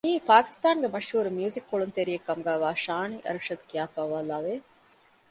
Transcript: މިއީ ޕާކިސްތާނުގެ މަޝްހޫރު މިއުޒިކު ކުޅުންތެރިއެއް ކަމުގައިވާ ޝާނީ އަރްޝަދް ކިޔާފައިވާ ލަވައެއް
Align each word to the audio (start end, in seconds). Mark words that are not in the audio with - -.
މިއީ 0.05 0.19
ޕާކިސްތާނުގެ 0.29 0.89
މަޝްހޫރު 0.95 1.29
މިއުޒިކު 1.37 1.67
ކުޅުންތެރިއެއް 1.69 2.25
ކަމުގައިވާ 2.27 2.69
ޝާނީ 2.85 3.15
އަރްޝަދް 3.25 3.63
ކިޔާފައިވާ 3.69 4.19
ލަވައެއް 4.29 4.67